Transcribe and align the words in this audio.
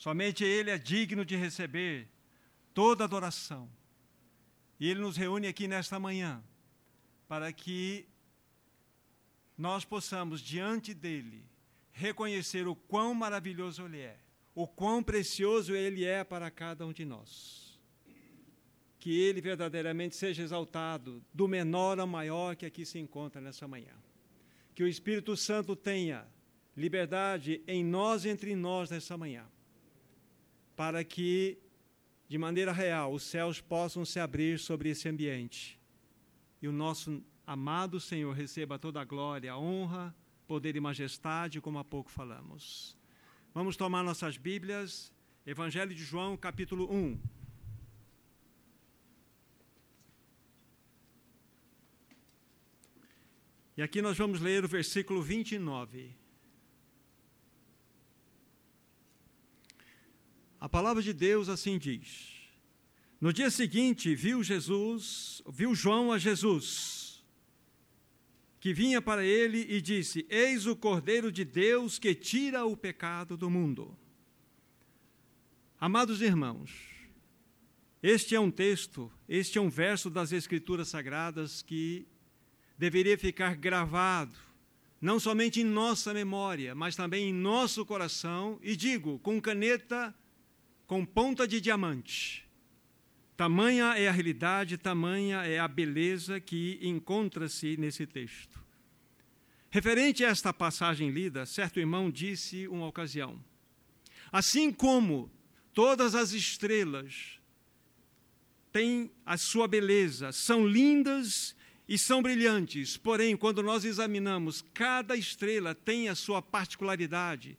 Somente 0.00 0.42
Ele 0.42 0.70
é 0.70 0.78
digno 0.78 1.26
de 1.26 1.36
receber 1.36 2.08
toda 2.72 3.04
adoração. 3.04 3.70
E 4.80 4.88
Ele 4.88 4.98
nos 4.98 5.14
reúne 5.14 5.46
aqui 5.46 5.68
nesta 5.68 6.00
manhã 6.00 6.42
para 7.28 7.52
que 7.52 8.08
nós 9.58 9.84
possamos, 9.84 10.40
diante 10.40 10.94
dEle, 10.94 11.44
reconhecer 11.92 12.66
o 12.66 12.74
quão 12.74 13.12
maravilhoso 13.12 13.84
Ele 13.84 13.98
é, 13.98 14.16
o 14.54 14.66
quão 14.66 15.02
precioso 15.02 15.74
Ele 15.74 16.02
é 16.06 16.24
para 16.24 16.50
cada 16.50 16.86
um 16.86 16.94
de 16.94 17.04
nós. 17.04 17.78
Que 18.98 19.20
Ele 19.20 19.42
verdadeiramente 19.42 20.16
seja 20.16 20.42
exaltado, 20.42 21.22
do 21.30 21.46
menor 21.46 22.00
ao 22.00 22.06
maior 22.06 22.56
que 22.56 22.64
aqui 22.64 22.86
se 22.86 22.98
encontra 22.98 23.38
nessa 23.38 23.68
manhã. 23.68 23.92
Que 24.74 24.82
o 24.82 24.88
Espírito 24.88 25.36
Santo 25.36 25.76
tenha 25.76 26.26
liberdade 26.74 27.60
em 27.66 27.84
nós, 27.84 28.24
entre 28.24 28.56
nós, 28.56 28.88
nessa 28.88 29.14
manhã, 29.18 29.46
para 30.80 31.04
que, 31.04 31.58
de 32.26 32.38
maneira 32.38 32.72
real, 32.72 33.12
os 33.12 33.22
céus 33.24 33.60
possam 33.60 34.02
se 34.02 34.18
abrir 34.18 34.58
sobre 34.58 34.88
esse 34.88 35.06
ambiente 35.10 35.78
e 36.62 36.66
o 36.66 36.72
nosso 36.72 37.22
amado 37.46 38.00
Senhor 38.00 38.34
receba 38.34 38.78
toda 38.78 38.98
a 38.98 39.04
glória, 39.04 39.52
a 39.52 39.58
honra, 39.58 40.16
poder 40.48 40.76
e 40.76 40.80
majestade, 40.80 41.60
como 41.60 41.78
há 41.78 41.84
pouco 41.84 42.10
falamos. 42.10 42.96
Vamos 43.52 43.76
tomar 43.76 44.02
nossas 44.02 44.38
Bíblias, 44.38 45.12
Evangelho 45.44 45.94
de 45.94 46.02
João, 46.02 46.34
capítulo 46.34 46.90
1. 46.90 47.20
E 53.76 53.82
aqui 53.82 54.00
nós 54.00 54.16
vamos 54.16 54.40
ler 54.40 54.64
o 54.64 54.68
versículo 54.68 55.20
29. 55.20 56.19
A 60.60 60.68
palavra 60.68 61.02
de 61.02 61.14
Deus 61.14 61.48
assim 61.48 61.78
diz: 61.78 62.34
No 63.18 63.32
dia 63.32 63.50
seguinte, 63.50 64.14
viu 64.14 64.42
Jesus, 64.42 65.40
viu 65.48 65.74
João 65.74 66.12
a 66.12 66.18
Jesus, 66.18 67.24
que 68.60 68.74
vinha 68.74 69.00
para 69.00 69.24
ele 69.24 69.66
e 69.70 69.80
disse: 69.80 70.26
Eis 70.28 70.66
o 70.66 70.76
Cordeiro 70.76 71.32
de 71.32 71.46
Deus 71.46 71.98
que 71.98 72.14
tira 72.14 72.66
o 72.66 72.76
pecado 72.76 73.38
do 73.38 73.48
mundo. 73.48 73.96
Amados 75.80 76.20
irmãos, 76.20 76.70
este 78.02 78.34
é 78.34 78.40
um 78.40 78.50
texto, 78.50 79.10
este 79.26 79.56
é 79.56 79.60
um 79.62 79.70
verso 79.70 80.10
das 80.10 80.30
Escrituras 80.30 80.88
Sagradas 80.88 81.62
que 81.62 82.06
deveria 82.76 83.16
ficar 83.16 83.56
gravado, 83.56 84.36
não 85.00 85.18
somente 85.18 85.62
em 85.62 85.64
nossa 85.64 86.12
memória, 86.12 86.74
mas 86.74 86.94
também 86.94 87.30
em 87.30 87.32
nosso 87.32 87.86
coração, 87.86 88.58
e 88.62 88.76
digo, 88.76 89.18
com 89.20 89.40
caneta 89.40 90.14
com 90.90 91.06
ponta 91.06 91.46
de 91.46 91.60
diamante. 91.60 92.44
Tamanha 93.36 93.96
é 93.96 94.08
a 94.08 94.10
realidade, 94.10 94.76
tamanha 94.76 95.36
é 95.46 95.56
a 95.56 95.68
beleza 95.68 96.40
que 96.40 96.80
encontra-se 96.82 97.76
nesse 97.76 98.08
texto. 98.08 98.60
Referente 99.70 100.24
a 100.24 100.30
esta 100.30 100.52
passagem 100.52 101.10
lida, 101.10 101.46
certo 101.46 101.78
irmão 101.78 102.10
disse 102.10 102.66
uma 102.66 102.88
ocasião: 102.88 103.40
Assim 104.32 104.72
como 104.72 105.30
todas 105.72 106.16
as 106.16 106.32
estrelas 106.32 107.38
têm 108.72 109.12
a 109.24 109.36
sua 109.36 109.68
beleza, 109.68 110.32
são 110.32 110.66
lindas 110.66 111.54
e 111.88 111.96
são 111.96 112.20
brilhantes, 112.20 112.96
porém, 112.96 113.36
quando 113.36 113.62
nós 113.62 113.84
examinamos, 113.84 114.64
cada 114.74 115.14
estrela 115.14 115.72
tem 115.72 116.08
a 116.08 116.16
sua 116.16 116.42
particularidade, 116.42 117.56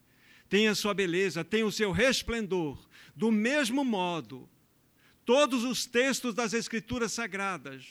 tem 0.52 0.68
a 0.68 0.76
sua 0.76 0.94
beleza, 0.94 1.46
tem 1.46 1.64
o 1.64 1.72
seu 1.72 1.94
resplendor, 1.94 2.78
do 3.16 3.32
mesmo 3.32 3.86
modo, 3.86 4.50
todos 5.24 5.64
os 5.64 5.86
textos 5.86 6.34
das 6.34 6.52
Escrituras 6.52 7.14
Sagradas 7.14 7.86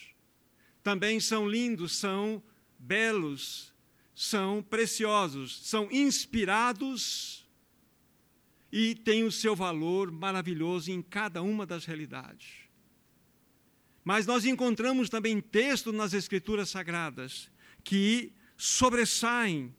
também 0.82 1.18
são 1.20 1.48
lindos, 1.48 1.96
são 1.96 2.42
belos, 2.78 3.72
são 4.14 4.62
preciosos, 4.62 5.66
são 5.66 5.90
inspirados 5.90 7.48
e 8.70 8.94
têm 8.94 9.24
o 9.24 9.32
seu 9.32 9.56
valor 9.56 10.10
maravilhoso 10.10 10.90
em 10.90 11.00
cada 11.00 11.40
uma 11.40 11.64
das 11.64 11.86
realidades. 11.86 12.68
Mas 14.04 14.26
nós 14.26 14.44
encontramos 14.44 15.08
também 15.08 15.40
textos 15.40 15.94
nas 15.94 16.12
Escrituras 16.12 16.68
Sagradas 16.68 17.50
que 17.82 18.34
sobressaem 18.54 19.74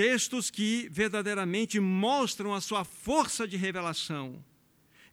textos 0.00 0.50
que 0.50 0.88
verdadeiramente 0.90 1.78
mostram 1.78 2.54
a 2.54 2.60
sua 2.62 2.84
força 2.84 3.46
de 3.46 3.58
revelação. 3.58 4.42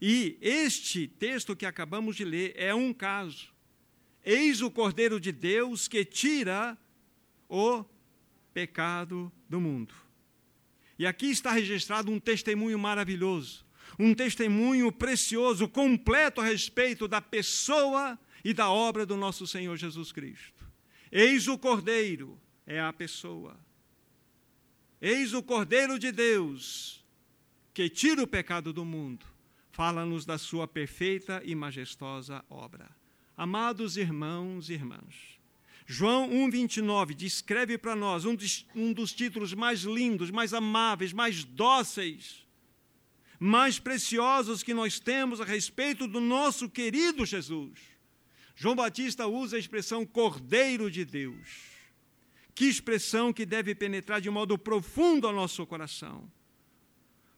E 0.00 0.38
este 0.40 1.06
texto 1.06 1.54
que 1.54 1.66
acabamos 1.66 2.16
de 2.16 2.24
ler 2.24 2.54
é 2.56 2.74
um 2.74 2.94
caso. 2.94 3.52
Eis 4.24 4.62
o 4.62 4.70
Cordeiro 4.70 5.20
de 5.20 5.30
Deus 5.30 5.88
que 5.88 6.06
tira 6.06 6.74
o 7.50 7.84
pecado 8.54 9.30
do 9.46 9.60
mundo. 9.60 9.94
E 10.98 11.06
aqui 11.06 11.26
está 11.26 11.52
registrado 11.52 12.10
um 12.10 12.18
testemunho 12.18 12.78
maravilhoso, 12.78 13.66
um 13.98 14.14
testemunho 14.14 14.90
precioso, 14.90 15.68
completo 15.68 16.40
a 16.40 16.44
respeito 16.44 17.06
da 17.06 17.20
pessoa 17.20 18.18
e 18.42 18.54
da 18.54 18.70
obra 18.70 19.04
do 19.04 19.18
nosso 19.18 19.46
Senhor 19.46 19.76
Jesus 19.76 20.12
Cristo. 20.12 20.66
Eis 21.12 21.46
o 21.46 21.58
Cordeiro, 21.58 22.40
é 22.66 22.80
a 22.80 22.90
pessoa. 22.90 23.67
Eis 25.00 25.32
o 25.32 25.42
Cordeiro 25.42 25.96
de 25.96 26.10
Deus, 26.10 27.04
que 27.72 27.88
tira 27.88 28.20
o 28.20 28.26
pecado 28.26 28.72
do 28.72 28.84
mundo. 28.84 29.24
Fala-nos 29.70 30.26
da 30.26 30.36
sua 30.36 30.66
perfeita 30.66 31.40
e 31.44 31.54
majestosa 31.54 32.44
obra. 32.50 32.90
Amados 33.36 33.96
irmãos 33.96 34.68
e 34.68 34.72
irmãs, 34.72 35.38
João 35.86 36.28
1,29 36.28 37.14
descreve 37.14 37.78
para 37.78 37.94
nós 37.94 38.24
um 38.24 38.34
dos, 38.34 38.66
um 38.74 38.92
dos 38.92 39.12
títulos 39.12 39.54
mais 39.54 39.82
lindos, 39.82 40.32
mais 40.32 40.52
amáveis, 40.52 41.12
mais 41.12 41.44
dóceis, 41.44 42.44
mais 43.38 43.78
preciosos 43.78 44.64
que 44.64 44.74
nós 44.74 44.98
temos 44.98 45.40
a 45.40 45.44
respeito 45.44 46.08
do 46.08 46.20
nosso 46.20 46.68
querido 46.68 47.24
Jesus. 47.24 47.78
João 48.56 48.74
Batista 48.74 49.28
usa 49.28 49.54
a 49.54 49.60
expressão 49.60 50.04
Cordeiro 50.04 50.90
de 50.90 51.04
Deus. 51.04 51.77
Que 52.58 52.64
expressão 52.64 53.32
que 53.32 53.46
deve 53.46 53.72
penetrar 53.72 54.20
de 54.20 54.28
modo 54.28 54.58
profundo 54.58 55.28
ao 55.28 55.32
nosso 55.32 55.64
coração. 55.64 56.28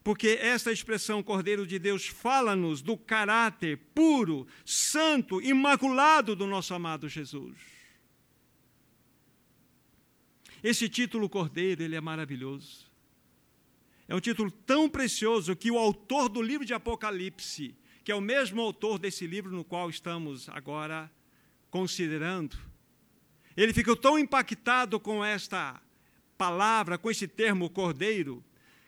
Porque 0.03 0.39
esta 0.41 0.73
expressão 0.73 1.23
Cordeiro 1.23 1.67
de 1.67 1.79
Deus 1.79 2.07
fala-nos 2.07 2.81
do 2.81 2.97
caráter 2.97 3.77
puro, 3.95 4.47
santo, 4.65 5.43
imaculado 5.43 6.35
do 6.35 6.47
nosso 6.47 6.73
amado 6.73 7.07
Jesus. 7.07 7.55
Esse 10.63 10.89
título 10.89 11.29
Cordeiro, 11.29 11.83
ele 11.83 11.97
é 11.97 12.01
maravilhoso. 12.01 12.91
É 14.09 14.15
um 14.15 14.21
título 14.21 14.51
tão 14.51 14.89
precioso 14.89 15.55
que 15.55 15.71
o 15.71 15.77
autor 15.79 16.31
do 16.31 16.41
livro 16.41 16.65
de 16.65 16.73
Apocalipse, 16.73 17.77
que 18.03 18.11
é 18.11 18.15
o 18.15 18.23
mesmo 18.23 18.63
autor 18.63 18.99
desse 18.99 19.27
livro 19.27 19.53
no 19.53 19.65
qual 19.65 19.91
estamos 19.91 20.49
agora 20.49 21.13
considerando, 21.71 22.70
ele 23.57 23.73
ficou 23.73 23.97
tão 23.97 24.19
impactado 24.19 24.99
com 25.01 25.25
esta 25.25 25.81
palavra, 26.37 26.97
com 26.97 27.11
esse 27.11 27.29
termo 27.29 27.69
cordeiro, 27.69 28.43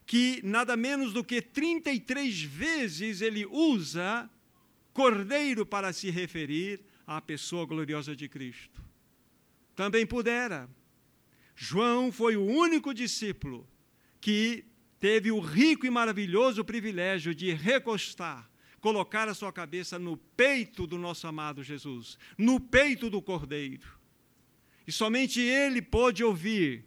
que 0.07 0.41
nada 0.43 0.77
menos 0.77 1.13
do 1.13 1.23
que 1.23 1.41
33 1.41 2.43
vezes 2.43 3.21
ele 3.21 3.47
usa 3.47 4.29
cordeiro 4.93 5.65
para 5.65 5.93
se 5.93 6.11
referir 6.11 6.81
à 7.07 7.21
pessoa 7.21 7.67
gloriosa 7.67 8.15
de 8.15 8.29
Cristo. 8.29 8.83
Também 9.75 10.07
pudera. 10.07 10.69
João 11.55 12.11
foi 12.11 12.37
o 12.37 12.45
único 12.45 12.93
discípulo 12.93 13.69
que 14.21 14.65
teve 14.99 15.31
o 15.31 15.41
rico 15.41 15.85
e 15.85 15.91
maravilhoso 15.91 16.65
privilégio 16.65 17.35
de 17.35 17.53
recostar, 17.53 18.51
colocar 18.81 19.29
a 19.29 19.35
sua 19.35 19.53
cabeça 19.53 19.99
no 19.99 20.17
peito 20.17 20.87
do 20.87 20.97
nosso 20.97 21.27
amado 21.27 21.63
Jesus, 21.63 22.19
no 22.39 22.61
peito 22.61 23.11
do 23.11 23.21
cordeiro. 23.21 24.02
E 24.87 24.93
somente 24.93 25.41
ele 25.41 25.81
pôde 25.81 26.25
ouvir 26.25 26.85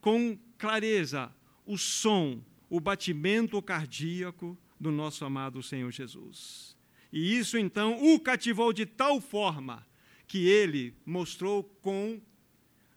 com 0.00 0.38
clareza 0.58 1.32
o 1.64 1.78
som, 1.78 2.42
o 2.68 2.80
batimento 2.80 3.60
cardíaco 3.62 4.58
do 4.78 4.90
nosso 4.90 5.24
amado 5.24 5.62
Senhor 5.62 5.90
Jesus. 5.90 6.76
E 7.12 7.38
isso 7.38 7.58
então 7.58 8.14
o 8.14 8.18
cativou 8.18 8.72
de 8.72 8.86
tal 8.86 9.20
forma 9.20 9.86
que 10.26 10.48
ele 10.48 10.94
mostrou 11.04 11.62
com 11.82 12.20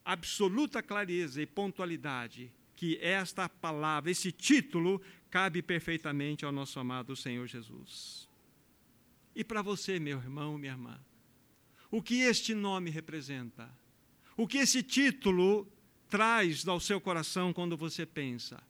absoluta 0.04 0.82
clareza 0.82 1.42
e 1.42 1.46
pontualidade 1.46 2.52
que 2.76 2.98
esta 3.02 3.48
palavra, 3.48 4.12
esse 4.12 4.32
título, 4.32 5.02
cabe 5.30 5.62
perfeitamente 5.62 6.46
ao 6.46 6.52
nosso 6.52 6.80
amado 6.80 7.16
Senhor 7.16 7.48
Jesus. 7.48 8.30
E 9.36 9.44
para 9.44 9.62
você, 9.62 10.00
meu 10.00 10.18
irmão, 10.18 10.58
minha 10.58 10.74
irmã, 10.74 11.00
o 11.90 12.02
que 12.02 12.22
este 12.22 12.54
nome 12.54 12.90
representa? 12.90 13.70
O 14.36 14.48
que 14.48 14.58
esse 14.60 14.84
título 14.84 15.68
traz 16.10 16.68
ao 16.68 16.80
seu 16.80 17.00
coração 17.00 17.54
quando 17.54 17.78
você 17.78 18.06
pensa? 18.06 18.62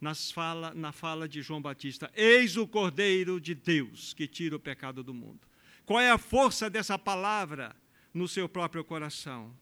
nas 0.00 0.30
fala, 0.30 0.74
na 0.74 0.92
fala 0.92 1.28
de 1.28 1.42
João 1.42 1.60
Batista: 1.60 2.10
Eis 2.14 2.56
o 2.56 2.66
Cordeiro 2.66 3.40
de 3.40 3.54
Deus 3.54 4.12
que 4.14 4.26
tira 4.26 4.56
o 4.56 4.60
pecado 4.60 5.02
do 5.02 5.14
mundo. 5.14 5.40
Qual 5.84 6.00
é 6.00 6.10
a 6.10 6.18
força 6.18 6.68
dessa 6.68 6.98
palavra 6.98 7.74
no 8.12 8.26
seu 8.26 8.48
próprio 8.48 8.84
coração? 8.84 9.54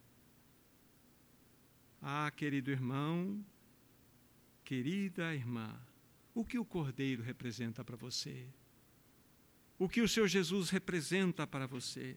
Ah, 2.01 2.31
querido 2.35 2.71
irmão, 2.71 3.45
querida 4.65 5.35
irmã, 5.35 5.75
o 6.35 6.45
que 6.45 6.59
o 6.59 6.65
Cordeiro 6.65 7.23
representa 7.23 7.85
para 7.85 7.97
você? 7.97 8.47
O 9.79 9.89
que 9.89 10.01
o 10.01 10.09
seu 10.09 10.27
Jesus 10.27 10.71
representa 10.71 11.47
para 11.47 11.67
você? 11.67 12.17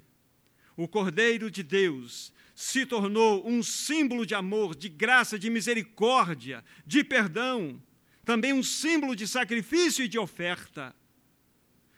O 0.78 0.88
Cordeiro 0.88 1.50
de 1.50 1.64
Deus 1.64 2.32
se 2.54 2.86
tornou 2.86 3.48
um 3.48 3.64
símbolo 3.64 4.26
de 4.26 4.36
amor, 4.36 4.76
de 4.76 4.88
graça, 4.88 5.38
de 5.38 5.50
misericórdia, 5.50 6.64
de 6.86 7.04
perdão, 7.04 7.82
também 8.24 8.54
um 8.54 8.62
símbolo 8.62 9.16
de 9.16 9.28
sacrifício 9.28 10.06
e 10.06 10.08
de 10.08 10.20
oferta, 10.20 10.96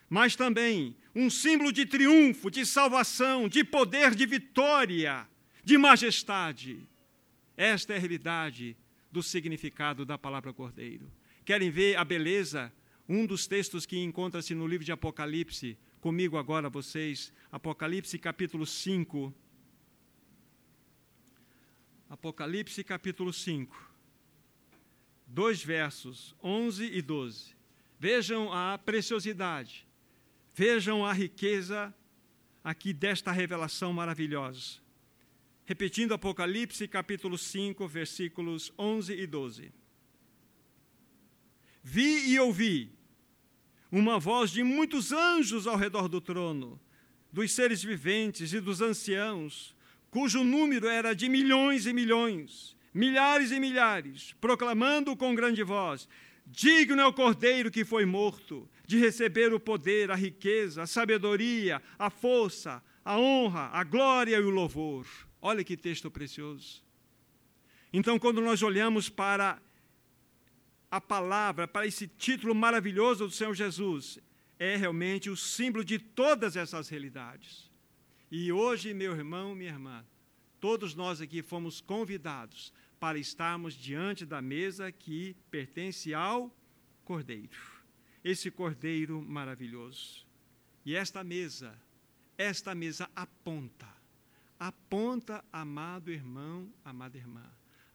mas 0.08 0.34
também 0.34 0.96
um 1.14 1.28
símbolo 1.28 1.72
de 1.72 1.84
triunfo, 1.84 2.50
de 2.50 2.64
salvação, 2.64 3.48
de 3.48 3.62
poder, 3.62 4.14
de 4.14 4.24
vitória, 4.24 5.28
de 5.62 5.76
majestade. 5.76 6.88
Esta 7.56 7.92
é 7.92 7.96
a 7.96 8.00
realidade 8.00 8.76
do 9.12 9.22
significado 9.22 10.06
da 10.06 10.16
palavra 10.16 10.52
Cordeiro. 10.52 11.12
Querem 11.44 11.70
ver 11.70 11.96
a 11.96 12.04
beleza? 12.04 12.72
Um 13.08 13.26
dos 13.26 13.46
textos 13.46 13.84
que 13.84 13.98
encontra-se 13.98 14.54
no 14.54 14.66
livro 14.66 14.84
de 14.84 14.92
Apocalipse, 14.92 15.76
comigo 16.00 16.38
agora 16.38 16.68
vocês, 16.68 17.32
Apocalipse 17.52 18.18
capítulo 18.18 18.66
5. 18.66 19.32
Apocalipse 22.08 22.82
capítulo 22.82 23.32
5. 23.32 23.90
Dois 25.26 25.62
versos, 25.62 26.34
11 26.42 26.84
e 26.84 27.02
12. 27.02 27.54
Vejam 27.98 28.52
a 28.52 28.78
preciosidade, 28.78 29.86
vejam 30.54 31.04
a 31.04 31.12
riqueza 31.12 31.94
aqui 32.64 32.92
desta 32.92 33.30
revelação 33.30 33.92
maravilhosa. 33.92 34.80
Repetindo 35.66 36.14
Apocalipse 36.14 36.88
capítulo 36.88 37.38
5, 37.38 37.86
versículos 37.86 38.72
11 38.76 39.12
e 39.12 39.26
12. 39.26 39.72
Vi 41.82 42.32
e 42.32 42.40
ouvi 42.40 42.99
uma 43.90 44.18
voz 44.18 44.50
de 44.50 44.62
muitos 44.62 45.12
anjos 45.12 45.66
ao 45.66 45.76
redor 45.76 46.08
do 46.08 46.20
trono, 46.20 46.80
dos 47.32 47.52
seres 47.52 47.82
viventes 47.82 48.52
e 48.52 48.60
dos 48.60 48.80
anciãos, 48.80 49.74
cujo 50.10 50.44
número 50.44 50.86
era 50.86 51.14
de 51.14 51.28
milhões 51.28 51.86
e 51.86 51.92
milhões, 51.92 52.76
milhares 52.94 53.50
e 53.50 53.60
milhares, 53.60 54.34
proclamando 54.40 55.16
com 55.16 55.34
grande 55.34 55.62
voz: 55.62 56.08
Digno 56.46 57.00
é 57.00 57.06
o 57.06 57.12
cordeiro 57.12 57.70
que 57.70 57.84
foi 57.84 58.04
morto 58.04 58.68
de 58.86 58.98
receber 58.98 59.52
o 59.52 59.60
poder, 59.60 60.10
a 60.10 60.16
riqueza, 60.16 60.82
a 60.82 60.86
sabedoria, 60.86 61.80
a 61.98 62.10
força, 62.10 62.82
a 63.04 63.18
honra, 63.18 63.70
a 63.72 63.84
glória 63.84 64.36
e 64.36 64.42
o 64.42 64.50
louvor. 64.50 65.06
Olha 65.40 65.64
que 65.64 65.76
texto 65.76 66.10
precioso. 66.10 66.82
Então, 67.92 68.18
quando 68.18 68.40
nós 68.40 68.62
olhamos 68.62 69.08
para 69.08 69.60
a 70.90 71.00
palavra, 71.00 71.68
para 71.68 71.86
esse 71.86 72.08
título 72.08 72.54
maravilhoso 72.54 73.26
do 73.26 73.32
Senhor 73.32 73.54
Jesus, 73.54 74.18
é 74.58 74.76
realmente 74.76 75.30
o 75.30 75.36
símbolo 75.36 75.84
de 75.84 75.98
todas 75.98 76.56
essas 76.56 76.88
realidades. 76.88 77.70
E 78.30 78.50
hoje, 78.50 78.92
meu 78.92 79.12
irmão, 79.12 79.54
minha 79.54 79.70
irmã, 79.70 80.04
todos 80.58 80.94
nós 80.94 81.20
aqui 81.20 81.42
fomos 81.42 81.80
convidados 81.80 82.72
para 82.98 83.18
estarmos 83.18 83.74
diante 83.74 84.26
da 84.26 84.42
mesa 84.42 84.90
que 84.90 85.36
pertence 85.50 86.12
ao 86.12 86.54
Cordeiro. 87.04 87.56
Esse 88.22 88.50
Cordeiro 88.50 89.22
maravilhoso. 89.22 90.26
E 90.84 90.96
esta 90.96 91.22
mesa, 91.22 91.80
esta 92.36 92.74
mesa 92.74 93.08
aponta, 93.14 93.88
aponta, 94.58 95.44
amado 95.52 96.10
irmão, 96.10 96.68
amada 96.84 97.16
irmã, 97.16 97.44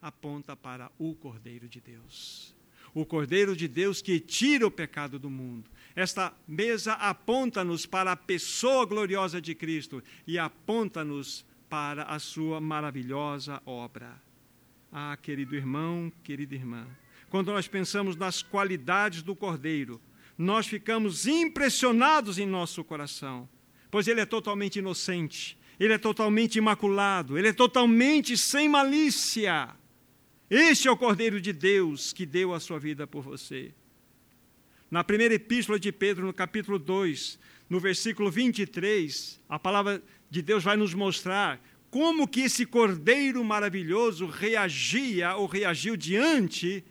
aponta 0.00 0.56
para 0.56 0.90
o 0.98 1.14
Cordeiro 1.14 1.68
de 1.68 1.80
Deus 1.80 2.55
o 2.96 3.04
Cordeiro 3.04 3.54
de 3.54 3.68
Deus 3.68 4.00
que 4.00 4.18
tira 4.18 4.66
o 4.66 4.70
pecado 4.70 5.18
do 5.18 5.28
mundo. 5.28 5.68
Esta 5.94 6.32
mesa 6.48 6.94
aponta-nos 6.94 7.84
para 7.84 8.12
a 8.12 8.16
pessoa 8.16 8.86
gloriosa 8.86 9.38
de 9.38 9.54
Cristo 9.54 10.02
e 10.26 10.38
aponta-nos 10.38 11.44
para 11.68 12.04
a 12.04 12.18
sua 12.18 12.58
maravilhosa 12.58 13.60
obra. 13.66 14.18
Ah, 14.90 15.14
querido 15.20 15.54
irmão, 15.54 16.10
querida 16.24 16.54
irmã, 16.54 16.86
quando 17.28 17.52
nós 17.52 17.68
pensamos 17.68 18.16
nas 18.16 18.42
qualidades 18.42 19.20
do 19.20 19.36
Cordeiro, 19.36 20.00
nós 20.38 20.66
ficamos 20.66 21.26
impressionados 21.26 22.38
em 22.38 22.46
nosso 22.46 22.82
coração, 22.82 23.46
pois 23.90 24.08
ele 24.08 24.22
é 24.22 24.26
totalmente 24.26 24.78
inocente, 24.78 25.58
ele 25.78 25.92
é 25.92 25.98
totalmente 25.98 26.56
imaculado, 26.56 27.36
ele 27.36 27.48
é 27.48 27.52
totalmente 27.52 28.38
sem 28.38 28.70
malícia. 28.70 29.76
Este 30.48 30.86
é 30.86 30.90
o 30.90 30.96
Cordeiro 30.96 31.40
de 31.40 31.52
Deus 31.52 32.12
que 32.12 32.24
deu 32.24 32.54
a 32.54 32.60
sua 32.60 32.78
vida 32.78 33.04
por 33.04 33.22
você. 33.22 33.72
Na 34.88 35.02
primeira 35.02 35.34
epístola 35.34 35.78
de 35.78 35.90
Pedro, 35.90 36.24
no 36.24 36.32
capítulo 36.32 36.78
2, 36.78 37.36
no 37.68 37.80
versículo 37.80 38.30
23, 38.30 39.40
a 39.48 39.58
palavra 39.58 40.00
de 40.30 40.40
Deus 40.40 40.62
vai 40.62 40.76
nos 40.76 40.94
mostrar 40.94 41.60
como 41.90 42.28
que 42.28 42.42
esse 42.42 42.64
Cordeiro 42.64 43.42
maravilhoso 43.42 44.26
reagia 44.26 45.34
ou 45.34 45.46
reagiu 45.46 45.96
diante 45.96 46.84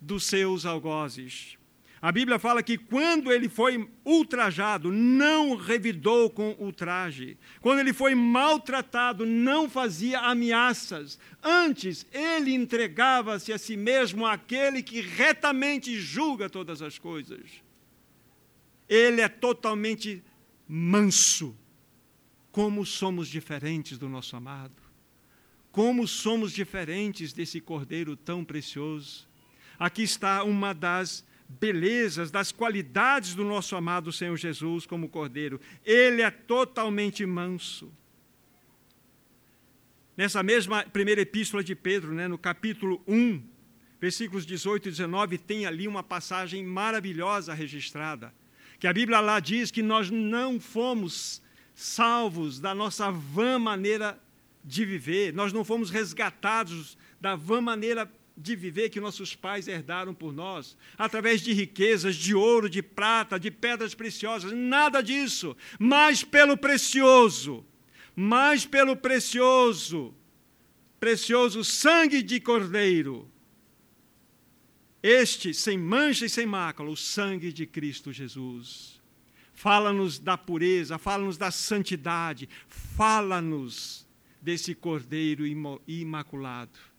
dos 0.00 0.24
seus 0.24 0.64
algozes. 0.64 1.58
A 2.04 2.12
Bíblia 2.12 2.38
fala 2.38 2.62
que 2.62 2.76
quando 2.76 3.32
ele 3.32 3.48
foi 3.48 3.88
ultrajado, 4.04 4.92
não 4.92 5.56
revidou 5.56 6.28
com 6.28 6.54
ultraje. 6.58 7.38
Quando 7.62 7.78
ele 7.78 7.94
foi 7.94 8.14
maltratado, 8.14 9.24
não 9.24 9.70
fazia 9.70 10.20
ameaças. 10.20 11.18
Antes, 11.42 12.06
ele 12.12 12.52
entregava-se 12.52 13.54
a 13.54 13.56
si 13.56 13.74
mesmo 13.74 14.26
àquele 14.26 14.82
que 14.82 15.00
retamente 15.00 15.98
julga 15.98 16.50
todas 16.50 16.82
as 16.82 16.98
coisas. 16.98 17.40
Ele 18.86 19.22
é 19.22 19.28
totalmente 19.28 20.22
manso. 20.68 21.56
Como 22.52 22.84
somos 22.84 23.28
diferentes 23.28 23.96
do 23.96 24.10
nosso 24.10 24.36
amado. 24.36 24.82
Como 25.72 26.06
somos 26.06 26.52
diferentes 26.52 27.32
desse 27.32 27.62
cordeiro 27.62 28.14
tão 28.14 28.44
precioso. 28.44 29.26
Aqui 29.78 30.02
está 30.02 30.44
uma 30.44 30.74
das 30.74 31.24
belezas, 31.48 32.30
das 32.30 32.52
qualidades 32.52 33.34
do 33.34 33.44
nosso 33.44 33.76
amado 33.76 34.12
Senhor 34.12 34.36
Jesus 34.36 34.86
como 34.86 35.08
Cordeiro. 35.08 35.60
Ele 35.84 36.22
é 36.22 36.30
totalmente 36.30 37.24
manso. 37.26 37.92
Nessa 40.16 40.42
mesma 40.42 40.84
primeira 40.84 41.20
epístola 41.20 41.62
de 41.62 41.74
Pedro, 41.74 42.14
né, 42.14 42.28
no 42.28 42.38
capítulo 42.38 43.02
1, 43.06 43.42
versículos 44.00 44.46
18 44.46 44.88
e 44.88 44.90
19, 44.92 45.38
tem 45.38 45.66
ali 45.66 45.88
uma 45.88 46.02
passagem 46.02 46.64
maravilhosa 46.64 47.52
registrada, 47.52 48.32
que 48.78 48.86
a 48.86 48.92
Bíblia 48.92 49.20
lá 49.20 49.40
diz 49.40 49.70
que 49.70 49.82
nós 49.82 50.10
não 50.10 50.60
fomos 50.60 51.42
salvos 51.74 52.60
da 52.60 52.74
nossa 52.74 53.10
vã 53.10 53.58
maneira 53.58 54.20
de 54.62 54.84
viver, 54.84 55.32
nós 55.32 55.52
não 55.52 55.64
fomos 55.64 55.90
resgatados 55.90 56.96
da 57.20 57.34
vã 57.34 57.60
maneira 57.60 58.10
de 58.36 58.56
viver 58.56 58.90
que 58.90 59.00
nossos 59.00 59.34
pais 59.34 59.68
herdaram 59.68 60.12
por 60.12 60.32
nós, 60.32 60.76
através 60.98 61.40
de 61.40 61.52
riquezas, 61.52 62.16
de 62.16 62.34
ouro, 62.34 62.68
de 62.68 62.82
prata, 62.82 63.38
de 63.38 63.50
pedras 63.50 63.94
preciosas, 63.94 64.52
nada 64.52 65.00
disso, 65.00 65.56
mas 65.78 66.24
pelo 66.24 66.56
precioso, 66.56 67.64
mas 68.14 68.66
pelo 68.66 68.96
precioso, 68.96 70.12
precioso 70.98 71.62
sangue 71.62 72.22
de 72.22 72.40
Cordeiro. 72.40 73.30
Este, 75.00 75.52
sem 75.52 75.76
mancha 75.78 76.24
e 76.24 76.30
sem 76.30 76.46
mácula, 76.46 76.90
o 76.90 76.96
sangue 76.96 77.52
de 77.52 77.66
Cristo 77.66 78.12
Jesus. 78.12 79.00
Fala-nos 79.52 80.18
da 80.18 80.36
pureza, 80.36 80.98
fala-nos 80.98 81.36
da 81.36 81.50
santidade, 81.50 82.48
fala-nos 82.66 84.08
desse 84.40 84.74
Cordeiro 84.74 85.46
imaculado 85.86 86.93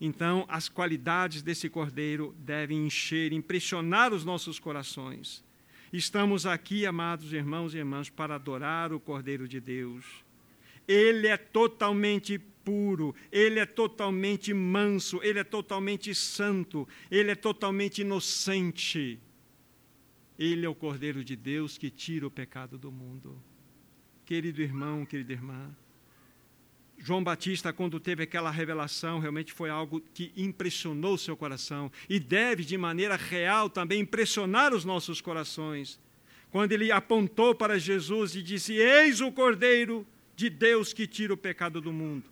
então, 0.00 0.44
as 0.48 0.68
qualidades 0.68 1.42
desse 1.42 1.68
cordeiro 1.68 2.34
devem 2.38 2.86
encher, 2.86 3.32
impressionar 3.32 4.12
os 4.12 4.24
nossos 4.24 4.58
corações. 4.58 5.44
Estamos 5.92 6.46
aqui, 6.46 6.86
amados 6.86 7.32
irmãos 7.32 7.74
e 7.74 7.78
irmãs, 7.78 8.08
para 8.08 8.36
adorar 8.36 8.92
o 8.92 9.00
Cordeiro 9.00 9.48
de 9.48 9.58
Deus. 9.58 10.04
Ele 10.86 11.26
é 11.26 11.36
totalmente 11.36 12.38
puro, 12.38 13.14
ele 13.32 13.58
é 13.58 13.66
totalmente 13.66 14.54
manso, 14.54 15.20
ele 15.22 15.38
é 15.38 15.44
totalmente 15.44 16.14
santo, 16.14 16.86
ele 17.10 17.30
é 17.30 17.34
totalmente 17.34 18.02
inocente. 18.02 19.18
Ele 20.38 20.64
é 20.64 20.68
o 20.68 20.74
Cordeiro 20.74 21.24
de 21.24 21.34
Deus 21.34 21.76
que 21.76 21.90
tira 21.90 22.26
o 22.26 22.30
pecado 22.30 22.78
do 22.78 22.92
mundo. 22.92 23.42
Querido 24.24 24.62
irmão, 24.62 25.04
querida 25.04 25.32
irmã, 25.32 25.74
João 26.98 27.22
Batista, 27.22 27.72
quando 27.72 28.00
teve 28.00 28.24
aquela 28.24 28.50
revelação, 28.50 29.20
realmente 29.20 29.52
foi 29.52 29.70
algo 29.70 30.02
que 30.12 30.32
impressionou 30.36 31.16
seu 31.16 31.36
coração 31.36 31.90
e 32.08 32.18
deve, 32.18 32.64
de 32.64 32.76
maneira 32.76 33.14
real, 33.14 33.70
também 33.70 34.00
impressionar 34.00 34.74
os 34.74 34.84
nossos 34.84 35.20
corações. 35.20 35.98
Quando 36.50 36.72
ele 36.72 36.90
apontou 36.90 37.54
para 37.54 37.78
Jesus 37.78 38.34
e 38.34 38.42
disse: 38.42 38.74
Eis 38.74 39.20
o 39.20 39.30
Cordeiro 39.30 40.06
de 40.34 40.50
Deus 40.50 40.92
que 40.92 41.06
tira 41.06 41.32
o 41.32 41.36
pecado 41.36 41.80
do 41.80 41.92
mundo. 41.92 42.24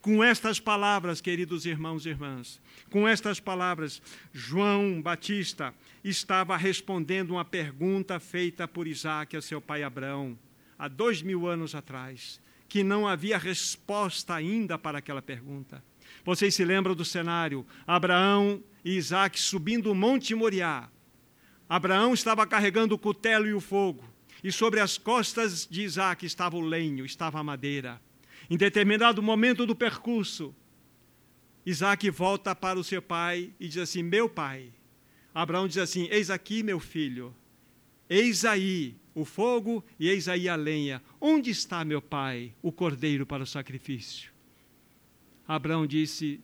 Com 0.00 0.24
estas 0.24 0.58
palavras, 0.58 1.20
queridos 1.20 1.66
irmãos 1.66 2.04
e 2.04 2.08
irmãs, 2.08 2.60
com 2.88 3.06
estas 3.06 3.38
palavras, 3.38 4.00
João 4.32 5.00
Batista 5.00 5.74
estava 6.02 6.56
respondendo 6.56 7.32
uma 7.32 7.44
pergunta 7.44 8.18
feita 8.18 8.66
por 8.66 8.88
Isaac 8.88 9.36
a 9.36 9.42
seu 9.42 9.60
pai 9.60 9.82
Abraão, 9.82 10.38
há 10.78 10.88
dois 10.88 11.20
mil 11.20 11.46
anos 11.46 11.74
atrás 11.74 12.40
que 12.70 12.84
não 12.84 13.06
havia 13.06 13.36
resposta 13.36 14.32
ainda 14.32 14.78
para 14.78 14.98
aquela 14.98 15.20
pergunta. 15.20 15.82
Vocês 16.24 16.54
se 16.54 16.64
lembram 16.64 16.94
do 16.94 17.04
cenário? 17.04 17.66
Abraão 17.84 18.62
e 18.84 18.96
Isaac 18.96 19.38
subindo 19.40 19.90
o 19.90 19.94
Monte 19.94 20.36
Moriá. 20.36 20.88
Abraão 21.68 22.14
estava 22.14 22.46
carregando 22.46 22.94
o 22.94 22.98
cutelo 22.98 23.48
e 23.48 23.52
o 23.52 23.60
fogo, 23.60 24.04
e 24.42 24.52
sobre 24.52 24.78
as 24.78 24.96
costas 24.96 25.66
de 25.68 25.82
Isaac 25.82 26.24
estava 26.24 26.56
o 26.56 26.60
lenho, 26.60 27.04
estava 27.04 27.40
a 27.40 27.44
madeira. 27.44 28.00
Em 28.48 28.56
determinado 28.56 29.20
momento 29.20 29.66
do 29.66 29.74
percurso, 29.74 30.54
Isaac 31.66 32.08
volta 32.08 32.54
para 32.54 32.78
o 32.78 32.84
seu 32.84 33.02
pai 33.02 33.52
e 33.58 33.66
diz 33.66 33.78
assim: 33.78 34.02
Meu 34.02 34.28
pai. 34.28 34.72
Abraão 35.34 35.66
diz 35.66 35.78
assim: 35.78 36.06
Eis 36.10 36.30
aqui, 36.30 36.62
meu 36.62 36.78
filho. 36.78 37.34
Eis 38.08 38.44
aí 38.44 38.96
o 39.20 39.24
fogo 39.24 39.84
e 39.98 40.08
eis 40.08 40.28
aí 40.28 40.48
a 40.48 40.56
lenha. 40.56 41.02
Onde 41.20 41.50
está, 41.50 41.84
meu 41.84 42.00
pai, 42.00 42.54
o 42.62 42.72
cordeiro 42.72 43.26
para 43.26 43.42
o 43.42 43.46
sacrifício? 43.46 44.32
Abraão 45.46 45.86
disse: 45.86 46.40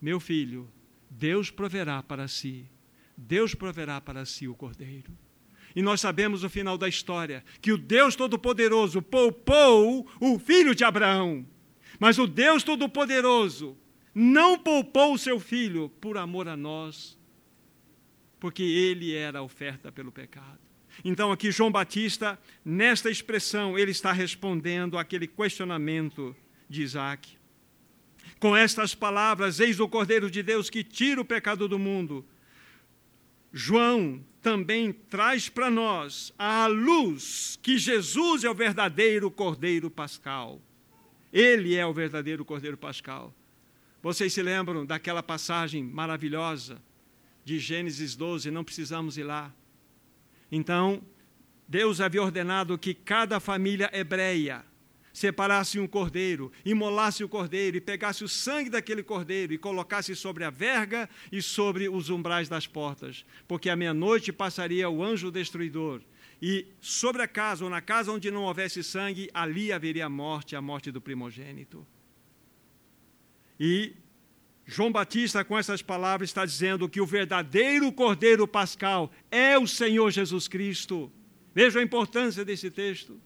Meu 0.00 0.18
filho, 0.18 0.68
Deus 1.10 1.50
proverá 1.50 2.02
para 2.02 2.26
si, 2.28 2.66
Deus 3.16 3.54
proverá 3.54 4.00
para 4.00 4.24
si 4.24 4.48
o 4.48 4.54
cordeiro. 4.54 5.12
E 5.76 5.82
nós 5.82 6.00
sabemos 6.00 6.44
o 6.44 6.50
final 6.50 6.78
da 6.78 6.88
história, 6.88 7.44
que 7.60 7.72
o 7.72 7.78
Deus 7.78 8.14
Todo-Poderoso 8.14 9.02
poupou 9.02 10.08
o 10.20 10.38
filho 10.38 10.74
de 10.74 10.84
Abraão. 10.84 11.44
Mas 11.98 12.18
o 12.18 12.26
Deus 12.26 12.62
Todo-Poderoso 12.62 13.76
não 14.14 14.56
poupou 14.56 15.14
o 15.14 15.18
seu 15.18 15.40
filho 15.40 15.88
por 16.00 16.16
amor 16.16 16.46
a 16.46 16.56
nós, 16.56 17.18
porque 18.38 18.62
ele 18.62 19.14
era 19.14 19.42
oferta 19.42 19.90
pelo 19.90 20.12
pecado. 20.12 20.60
Então, 21.02 21.32
aqui, 21.32 21.50
João 21.50 21.72
Batista, 21.72 22.38
nesta 22.64 23.10
expressão, 23.10 23.78
ele 23.78 23.90
está 23.90 24.12
respondendo 24.12 24.98
àquele 24.98 25.26
questionamento 25.26 26.36
de 26.68 26.82
Isaac. 26.82 27.36
Com 28.38 28.56
estas 28.56 28.94
palavras, 28.94 29.60
eis 29.60 29.80
o 29.80 29.88
Cordeiro 29.88 30.30
de 30.30 30.42
Deus 30.42 30.68
que 30.68 30.84
tira 30.84 31.20
o 31.20 31.24
pecado 31.24 31.66
do 31.66 31.78
mundo. 31.78 32.24
João 33.52 34.24
também 34.42 34.92
traz 34.92 35.48
para 35.48 35.70
nós 35.70 36.32
a 36.38 36.66
luz 36.66 37.58
que 37.62 37.78
Jesus 37.78 38.44
é 38.44 38.50
o 38.50 38.54
verdadeiro 38.54 39.30
Cordeiro 39.30 39.90
Pascal. 39.90 40.60
Ele 41.32 41.74
é 41.74 41.86
o 41.86 41.92
verdadeiro 41.92 42.44
Cordeiro 42.44 42.76
Pascal. 42.76 43.34
Vocês 44.02 44.32
se 44.32 44.42
lembram 44.42 44.84
daquela 44.84 45.22
passagem 45.22 45.82
maravilhosa 45.82 46.82
de 47.44 47.58
Gênesis 47.58 48.14
12? 48.14 48.50
Não 48.50 48.62
precisamos 48.62 49.16
ir 49.16 49.22
lá 49.22 49.54
então, 50.56 51.02
Deus 51.66 52.00
havia 52.00 52.22
ordenado 52.22 52.78
que 52.78 52.94
cada 52.94 53.40
família 53.40 53.90
hebreia 53.92 54.64
separasse 55.12 55.80
um 55.80 55.86
cordeiro, 55.86 56.52
imolasse 56.64 57.24
o 57.24 57.28
cordeiro 57.28 57.76
e 57.76 57.80
pegasse 57.80 58.22
o 58.22 58.28
sangue 58.28 58.70
daquele 58.70 59.02
cordeiro 59.02 59.52
e 59.52 59.58
colocasse 59.58 60.14
sobre 60.14 60.44
a 60.44 60.50
verga 60.50 61.10
e 61.32 61.42
sobre 61.42 61.88
os 61.88 62.08
umbrais 62.08 62.48
das 62.48 62.68
portas, 62.68 63.24
porque 63.48 63.68
à 63.68 63.74
meia-noite 63.74 64.32
passaria 64.32 64.88
o 64.88 65.02
anjo 65.02 65.28
destruidor. 65.28 66.00
E 66.40 66.68
sobre 66.80 67.22
a 67.22 67.26
casa, 67.26 67.64
ou 67.64 67.70
na 67.70 67.80
casa 67.80 68.12
onde 68.12 68.30
não 68.30 68.44
houvesse 68.44 68.84
sangue, 68.84 69.28
ali 69.34 69.72
haveria 69.72 70.06
a 70.06 70.08
morte, 70.08 70.54
a 70.54 70.62
morte 70.62 70.92
do 70.92 71.00
primogênito. 71.00 71.84
E 73.58 73.94
João 74.66 74.90
Batista, 74.90 75.44
com 75.44 75.58
essas 75.58 75.82
palavras, 75.82 76.30
está 76.30 76.44
dizendo 76.44 76.88
que 76.88 77.00
o 77.00 77.06
verdadeiro 77.06 77.92
Cordeiro 77.92 78.48
Pascal 78.48 79.10
é 79.30 79.58
o 79.58 79.66
Senhor 79.66 80.10
Jesus 80.10 80.48
Cristo. 80.48 81.12
Veja 81.54 81.80
a 81.80 81.82
importância 81.82 82.44
desse 82.44 82.70
texto. 82.70 83.20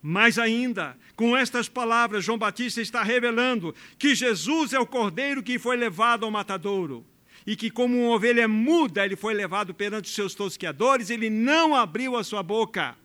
Mais 0.00 0.38
ainda, 0.38 0.96
com 1.14 1.36
estas 1.36 1.68
palavras, 1.68 2.24
João 2.24 2.38
Batista 2.38 2.80
está 2.80 3.02
revelando 3.02 3.74
que 3.98 4.14
Jesus 4.14 4.72
é 4.72 4.78
o 4.78 4.86
Cordeiro 4.86 5.42
que 5.42 5.58
foi 5.58 5.76
levado 5.76 6.24
ao 6.24 6.30
matadouro 6.30 7.04
e 7.46 7.54
que, 7.54 7.70
como 7.70 7.96
uma 7.96 8.14
ovelha 8.14 8.48
muda, 8.48 9.04
ele 9.04 9.16
foi 9.16 9.34
levado 9.34 9.74
perante 9.74 10.06
os 10.06 10.14
seus 10.14 10.34
tosqueadores, 10.34 11.10
ele 11.10 11.30
não 11.30 11.74
abriu 11.74 12.16
a 12.16 12.24
sua 12.24 12.42
boca. 12.42 12.96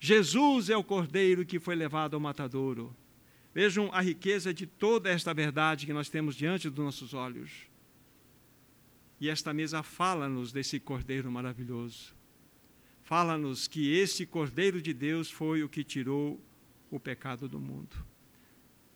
Jesus 0.00 0.70
é 0.70 0.76
o 0.76 0.84
Cordeiro 0.84 1.44
que 1.44 1.58
foi 1.58 1.74
levado 1.74 2.14
ao 2.14 2.20
matadouro. 2.20 2.94
Vejam 3.54 3.88
a 3.92 4.00
riqueza 4.00 4.52
de 4.52 4.66
toda 4.66 5.08
esta 5.08 5.32
verdade 5.32 5.86
que 5.86 5.92
nós 5.92 6.08
temos 6.08 6.34
diante 6.34 6.68
dos 6.68 6.84
nossos 6.84 7.14
olhos. 7.14 7.68
E 9.20 9.28
esta 9.28 9.54
mesa 9.54 9.82
fala-nos 9.82 10.52
desse 10.52 10.80
Cordeiro 10.80 11.30
maravilhoso. 11.30 12.12
Fala-nos 13.04 13.68
que 13.68 13.96
esse 13.96 14.26
Cordeiro 14.26 14.82
de 14.82 14.92
Deus 14.92 15.30
foi 15.30 15.62
o 15.62 15.68
que 15.68 15.84
tirou 15.84 16.40
o 16.90 16.98
pecado 16.98 17.48
do 17.48 17.60
mundo. 17.60 17.96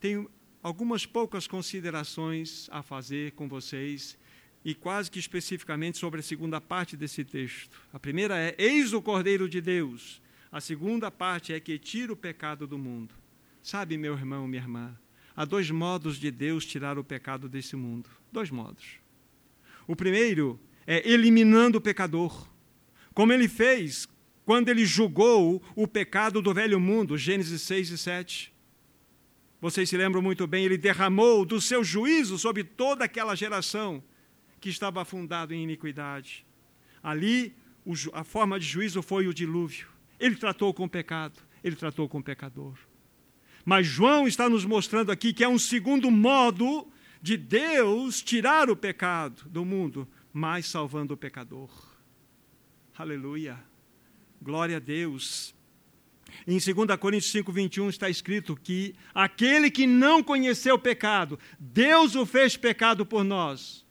Tenho 0.01 0.29
algumas 0.61 1.07
poucas 1.07 1.47
considerações 1.47 2.69
a 2.73 2.83
fazer 2.83 3.33
com 3.33 3.49
vocês 3.49 4.19
e 4.65 4.75
quase 4.75 5.11
que 5.11 5.21
especificamente 5.21 5.99
sobre 5.99 6.19
a 6.19 6.23
segunda 6.23 6.61
parte 6.61 6.97
desse 6.97 7.25
texto. 7.25 7.81
A 7.93 7.99
primeira 7.99 8.37
é: 8.37 8.57
Eis 8.59 8.93
o 8.93 9.01
Cordeiro 9.01 9.49
de 9.49 9.61
Deus. 9.61 10.21
A 10.51 10.61
segunda 10.61 11.11
parte 11.11 11.53
é 11.53 11.61
que 11.61 11.79
tira 11.79 12.13
o 12.13 12.17
pecado 12.17 12.67
do 12.67 12.79
mundo. 12.79 13.15
Sabe, 13.69 13.99
meu 13.99 14.15
irmão, 14.15 14.49
minha 14.49 14.63
irmã, 14.63 14.99
há 15.37 15.45
dois 15.45 15.71
modos 15.71 16.17
de 16.17 16.31
Deus 16.31 16.65
tirar 16.65 16.99
o 16.99 17.05
pecado 17.05 17.51
desse 17.51 17.77
mundo. 17.77 18.09
Dois 18.33 18.51
modos. 18.51 18.95
O 19.87 19.95
primeiro 19.95 20.59
é 20.87 21.07
eliminando 21.07 21.77
o 21.77 21.81
pecador, 21.83 22.49
como 23.13 23.31
ele 23.31 23.47
fez 23.47 24.09
quando 24.47 24.71
ele 24.71 24.87
julgou 24.87 25.63
o 25.77 25.87
pecado 25.87 26.41
do 26.41 26.55
velho 26.55 26.81
mundo, 26.81 27.19
Gênesis 27.19 27.61
6 27.61 27.91
e 27.91 27.99
7. 27.99 28.55
Vocês 29.61 29.87
se 29.87 29.99
lembram 29.99 30.23
muito 30.23 30.47
bem, 30.47 30.65
ele 30.65 30.79
derramou 30.79 31.45
do 31.45 31.61
seu 31.61 31.85
juízo 31.85 32.39
sobre 32.39 32.65
toda 32.65 33.05
aquela 33.05 33.35
geração 33.35 34.03
que 34.63 34.71
estava 34.71 35.03
afundada 35.03 35.55
em 35.55 35.63
iniquidade. 35.63 36.47
Ali, 37.03 37.55
a 38.15 38.25
forma 38.25 38.59
de 38.59 38.65
juízo 38.65 39.03
foi 39.03 39.27
o 39.27 39.35
dilúvio. 39.35 39.89
Ele 40.19 40.37
tratou 40.37 40.73
com 40.73 40.85
o 40.85 40.89
pecado, 40.89 41.39
ele 41.63 41.77
tratou 41.77 42.09
com 42.09 42.21
o 42.21 42.25
pecador. 42.25 42.88
Mas 43.69 43.87
João 43.87 44.27
está 44.27 44.49
nos 44.49 44.65
mostrando 44.65 45.13
aqui 45.13 45.31
que 45.31 45.45
é 45.45 45.49
um 45.49 45.59
segundo 45.59 46.11
modo 46.11 46.91
de 47.21 47.37
Deus 47.37 48.23
tirar 48.23 48.71
o 48.71 48.75
pecado 48.75 49.47
do 49.51 49.63
mundo, 49.63 50.09
mas 50.33 50.65
salvando 50.65 51.13
o 51.13 51.17
pecador. 51.19 51.69
Aleluia. 52.97 53.63
Glória 54.41 54.79
a 54.79 54.81
Deus. 54.81 55.55
Em 56.47 56.57
2 56.59 56.99
Coríntios 56.99 57.31
5, 57.31 57.53
21 57.53 57.91
está 57.91 58.09
escrito 58.09 58.57
que 58.57 58.95
aquele 59.15 59.71
que 59.71 59.87
não 59.87 60.23
conheceu 60.23 60.77
o 60.77 60.79
pecado, 60.79 61.39
Deus 61.61 62.15
o 62.15 62.25
fez 62.25 62.57
pecado 62.57 63.05
por 63.05 63.23
nós, 63.23 63.85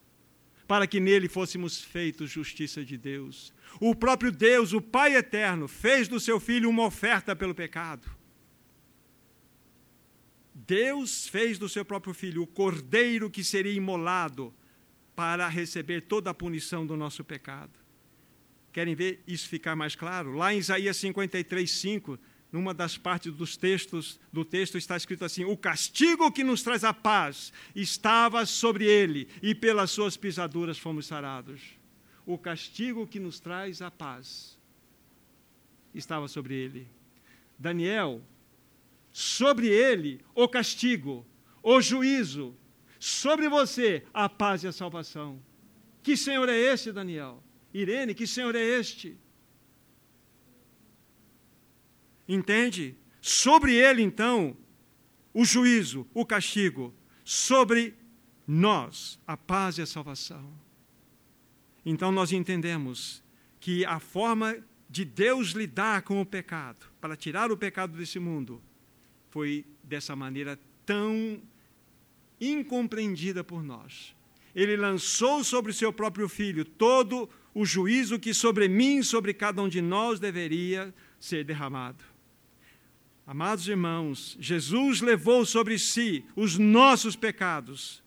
para 0.68 0.88
que 0.88 1.00
nele 1.00 1.30
fôssemos 1.30 1.80
feitos 1.80 2.32
justiça 2.32 2.84
de 2.84 2.98
Deus. 2.98 3.54
O 3.80 3.94
próprio 3.94 4.32
Deus, 4.32 4.74
o 4.74 4.82
Pai 4.82 5.16
eterno, 5.16 5.68
fez 5.68 6.08
do 6.08 6.20
seu 6.20 6.40
filho 6.40 6.68
uma 6.68 6.86
oferta 6.86 7.36
pelo 7.36 7.54
pecado. 7.54 8.18
Deus 10.66 11.28
fez 11.28 11.60
do 11.60 11.70
seu 11.70 11.86
próprio 11.86 12.16
filho 12.16 12.42
o 12.42 12.48
cordeiro 12.48 13.30
que 13.30 13.44
seria 13.44 13.72
imolado 13.72 14.52
para 15.16 15.48
receber 15.48 16.02
toda 16.02 16.32
a 16.32 16.34
punição 16.34 16.86
do 16.86 16.98
nosso 16.98 17.24
pecado. 17.24 17.78
Querem 18.74 18.96
ver 18.96 19.22
isso 19.28 19.48
ficar 19.48 19.76
mais 19.76 19.94
claro? 19.96 20.34
Lá 20.34 20.52
em 20.52 20.58
Isaías 20.58 20.98
53, 20.98 21.70
5, 21.70 22.18
numa 22.52 22.74
das 22.74 22.98
partes 22.98 23.32
dos 23.34 23.56
textos 23.56 24.20
do 24.34 24.44
texto 24.44 24.80
está 24.80 24.98
escrito 24.98 25.24
assim: 25.24 25.46
O 25.46 25.56
castigo 25.56 26.32
que 26.32 26.44
nos 26.44 26.64
traz 26.64 26.84
a 26.84 26.94
paz 26.94 27.54
estava 27.76 28.44
sobre 28.46 28.86
ele, 28.86 29.28
e 29.44 29.54
pelas 29.54 29.92
suas 29.92 30.18
pisaduras 30.18 30.80
fomos 30.80 31.06
sarados. 31.06 31.62
O 32.26 32.36
castigo 32.36 33.06
que 33.06 33.20
nos 33.20 33.40
traz 33.40 33.80
a 33.80 33.92
paz 33.92 34.58
estava 35.94 36.28
sobre 36.28 36.56
ele. 36.56 36.88
Daniel 37.60 38.24
sobre 39.18 39.68
ele 39.68 40.22
o 40.36 40.48
castigo, 40.48 41.26
o 41.64 41.82
juízo, 41.82 42.56
sobre 43.00 43.50
você 43.50 44.06
a 44.14 44.30
paz 44.30 44.64
e 44.64 44.68
a 44.68 44.72
salvação. 44.72 45.42
Que 46.04 46.16
Senhor 46.16 46.48
é 46.48 46.56
esse, 46.56 46.92
Daniel? 46.92 47.44
Irene, 47.74 48.14
que 48.14 48.28
Senhor 48.28 48.54
é 48.54 48.62
este? 48.62 49.18
Entende? 52.28 52.96
Sobre 53.20 53.74
ele, 53.74 54.04
então, 54.04 54.56
o 55.34 55.44
juízo, 55.44 56.08
o 56.14 56.24
castigo, 56.24 56.94
sobre 57.26 57.96
nós, 58.46 59.20
a 59.26 59.36
paz 59.36 59.80
e 59.80 59.82
a 59.82 59.88
salvação. 59.88 60.54
Então 61.84 62.12
nós 62.12 62.32
entendemos 62.32 63.24
que 63.60 63.84
a 63.84 64.00
forma 64.00 64.64
de 64.88 65.04
Deus 65.04 65.54
lidar 65.54 66.04
com 66.04 66.22
o 66.22 66.26
pecado, 66.26 66.86
para 67.02 67.16
tirar 67.16 67.52
o 67.52 67.58
pecado 67.58 67.98
desse 67.98 68.20
mundo, 68.20 68.62
foi 69.30 69.66
dessa 69.84 70.16
maneira 70.16 70.60
tão 70.86 71.42
incompreendida 72.40 73.44
por 73.44 73.64
nós. 73.64 74.16
Ele 74.56 74.76
lançou 74.76 75.44
sobre 75.44 75.74
seu 75.74 75.94
próprio 75.94 76.28
filho 76.28 76.66
todo 76.66 77.30
o 77.54 77.66
juízo 77.66 78.20
que 78.20 78.34
sobre 78.34 78.68
mim, 78.68 79.02
sobre 79.02 79.34
cada 79.34 79.62
um 79.62 79.70
de 79.70 79.82
nós 79.82 80.20
deveria 80.20 80.94
ser 81.20 81.44
derramado. 81.44 82.04
Amados 83.26 83.68
irmãos, 83.68 84.38
Jesus 84.40 85.02
levou 85.02 85.46
sobre 85.46 85.78
si 85.78 86.24
os 86.36 86.58
nossos 86.58 87.16
pecados. 87.16 88.02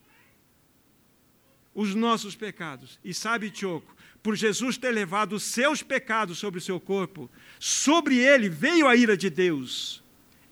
Os 1.75 1.95
nossos 1.95 2.35
pecados. 2.35 2.99
E 3.05 3.13
sabe, 3.13 3.51
Tioco, 3.51 3.95
por 4.23 4.35
Jesus 4.35 4.79
ter 4.79 4.91
levado 4.91 5.35
os 5.35 5.43
seus 5.43 5.83
pecados 5.83 6.39
sobre 6.39 6.59
o 6.59 6.63
seu 6.63 6.81
corpo, 6.81 7.31
sobre 7.59 8.19
ele 8.19 8.49
veio 8.49 8.89
a 8.89 8.97
ira 8.97 9.17
de 9.17 9.29
Deus. 9.29 10.00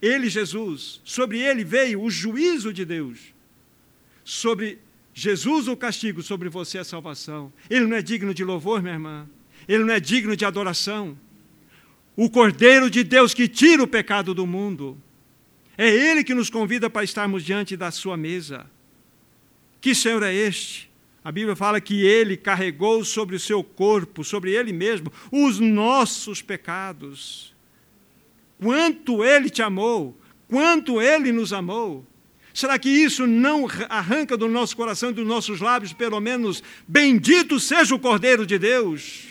Ele, 0.01 0.29
Jesus, 0.29 1.01
sobre 1.03 1.39
ele 1.39 1.63
veio 1.63 2.01
o 2.01 2.09
juízo 2.09 2.71
de 2.71 2.85
Deus. 2.85 3.33
Sobre 4.23 4.79
Jesus 5.13 5.67
o 5.67 5.75
castigo, 5.75 6.21
sobre 6.21 6.47
você 6.47 6.77
a 6.77 6.83
salvação. 6.83 7.51
Ele 7.69 7.85
não 7.85 7.97
é 7.97 8.01
digno 8.01 8.33
de 8.33 8.43
louvor, 8.43 8.81
minha 8.81 8.95
irmã. 8.95 9.27
Ele 9.67 9.83
não 9.83 9.93
é 9.93 9.99
digno 9.99 10.35
de 10.35 10.45
adoração. 10.45 11.17
O 12.15 12.29
Cordeiro 12.29 12.89
de 12.89 13.03
Deus 13.03 13.33
que 13.33 13.47
tira 13.47 13.83
o 13.83 13.87
pecado 13.87 14.33
do 14.33 14.47
mundo. 14.47 14.97
É 15.77 15.89
Ele 15.89 16.23
que 16.23 16.33
nos 16.33 16.49
convida 16.49 16.89
para 16.89 17.03
estarmos 17.03 17.43
diante 17.43 17.75
da 17.75 17.91
sua 17.91 18.15
mesa. 18.15 18.69
Que 19.81 19.95
Senhor 19.95 20.23
é 20.23 20.33
este? 20.33 20.89
A 21.23 21.31
Bíblia 21.31 21.55
fala 21.55 21.81
que 21.81 22.05
ele 22.05 22.37
carregou 22.37 23.03
sobre 23.03 23.35
o 23.35 23.39
seu 23.39 23.63
corpo, 23.63 24.23
sobre 24.23 24.51
ele 24.51 24.71
mesmo, 24.71 25.11
os 25.31 25.59
nossos 25.59 26.41
pecados. 26.41 27.53
Quanto 28.61 29.23
ele 29.23 29.49
te 29.49 29.61
amou, 29.61 30.19
quanto 30.47 31.01
ele 31.01 31.31
nos 31.31 31.53
amou. 31.53 32.05
Será 32.53 32.77
que 32.77 32.89
isso 32.89 33.25
não 33.25 33.67
arranca 33.87 34.35
do 34.35 34.49
nosso 34.49 34.75
coração 34.75 35.11
e 35.11 35.13
dos 35.13 35.25
nossos 35.25 35.61
lábios, 35.61 35.93
pelo 35.93 36.19
menos, 36.19 36.61
bendito 36.87 37.59
seja 37.59 37.95
o 37.95 37.99
Cordeiro 37.99 38.45
de 38.45 38.57
Deus? 38.57 39.29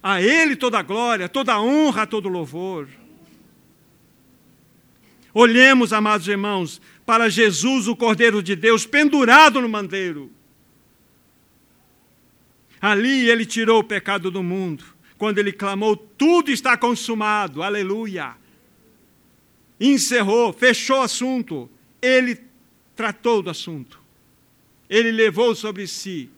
A 0.00 0.22
Ele 0.22 0.54
toda 0.54 0.78
a 0.78 0.82
glória, 0.82 1.28
toda 1.28 1.54
a 1.54 1.60
honra, 1.60 2.06
todo 2.06 2.28
louvor. 2.28 2.88
Olhemos, 5.34 5.92
amados 5.92 6.28
irmãos, 6.28 6.80
para 7.04 7.28
Jesus, 7.28 7.88
o 7.88 7.96
Cordeiro 7.96 8.42
de 8.42 8.54
Deus, 8.54 8.86
pendurado 8.86 9.60
no 9.60 9.68
mandeiro. 9.68 10.30
Ali 12.80 13.28
ele 13.28 13.44
tirou 13.44 13.80
o 13.80 13.84
pecado 13.84 14.30
do 14.30 14.42
mundo, 14.42 14.84
quando 15.18 15.38
ele 15.38 15.52
clamou: 15.52 15.96
Tudo 15.96 16.50
está 16.50 16.76
consumado, 16.76 17.62
aleluia. 17.62 18.36
Encerrou, 19.80 20.52
fechou 20.52 21.00
o 21.00 21.02
assunto. 21.02 21.68
Ele 22.00 22.40
tratou 22.96 23.42
do 23.42 23.50
assunto. 23.50 24.00
Ele 24.88 25.10
levou 25.10 25.54
sobre 25.54 25.86
si 25.86 26.30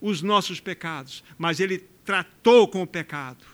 os 0.00 0.22
nossos 0.22 0.60
pecados, 0.60 1.24
mas 1.36 1.58
ele 1.60 1.84
tratou 2.04 2.68
com 2.68 2.82
o 2.82 2.86
pecado 2.86 3.44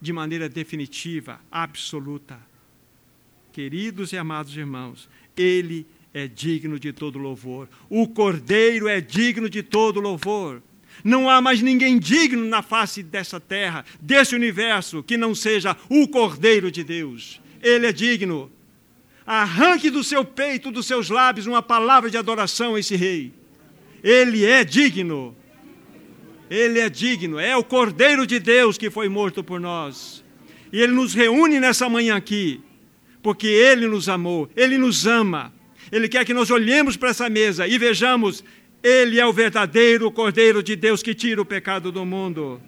de 0.00 0.12
maneira 0.12 0.48
definitiva, 0.48 1.40
absoluta. 1.50 2.40
Queridos 3.52 4.12
e 4.12 4.16
amados 4.16 4.56
irmãos, 4.56 5.08
ele 5.36 5.86
é 6.14 6.26
digno 6.26 6.78
de 6.78 6.92
todo 6.92 7.18
louvor. 7.18 7.68
O 7.88 8.08
Cordeiro 8.08 8.88
é 8.88 9.00
digno 9.00 9.48
de 9.48 9.62
todo 9.62 10.00
louvor. 10.00 10.62
Não 11.02 11.28
há 11.28 11.40
mais 11.40 11.62
ninguém 11.62 11.98
digno 11.98 12.44
na 12.44 12.62
face 12.62 13.02
dessa 13.02 13.38
terra, 13.40 13.84
desse 14.00 14.34
universo, 14.34 15.02
que 15.02 15.16
não 15.16 15.34
seja 15.34 15.76
o 15.88 16.08
Cordeiro 16.08 16.70
de 16.70 16.84
Deus. 16.84 17.40
Ele 17.62 17.86
é 17.86 17.92
digno. 17.92 18.50
Arranque 19.26 19.90
do 19.90 20.02
seu 20.02 20.24
peito, 20.24 20.70
dos 20.70 20.86
seus 20.86 21.08
lábios, 21.08 21.46
uma 21.46 21.62
palavra 21.62 22.10
de 22.10 22.16
adoração 22.16 22.74
a 22.74 22.80
esse 22.80 22.96
Rei. 22.96 23.32
Ele 24.02 24.44
é 24.44 24.64
digno. 24.64 25.36
Ele 26.48 26.80
é 26.80 26.88
digno. 26.88 27.38
É 27.38 27.56
o 27.56 27.62
Cordeiro 27.62 28.26
de 28.26 28.38
Deus 28.38 28.76
que 28.76 28.90
foi 28.90 29.08
morto 29.08 29.44
por 29.44 29.60
nós. 29.60 30.24
E 30.72 30.80
ele 30.80 30.92
nos 30.92 31.14
reúne 31.14 31.60
nessa 31.60 31.88
manhã 31.88 32.16
aqui 32.16 32.60
porque 33.22 33.46
Ele 33.46 33.86
nos 33.86 34.08
amou, 34.08 34.48
Ele 34.56 34.78
nos 34.78 35.06
ama. 35.06 35.52
Ele 35.90 36.08
quer 36.08 36.24
que 36.24 36.34
nós 36.34 36.50
olhemos 36.50 36.96
para 36.96 37.10
essa 37.10 37.28
mesa 37.28 37.66
e 37.66 37.76
vejamos: 37.78 38.44
Ele 38.82 39.20
é 39.20 39.26
o 39.26 39.32
verdadeiro 39.32 40.10
Cordeiro 40.10 40.62
de 40.62 40.74
Deus 40.74 41.02
que 41.02 41.14
tira 41.14 41.40
o 41.40 41.44
pecado 41.44 41.92
do 41.92 42.04
mundo. 42.06 42.60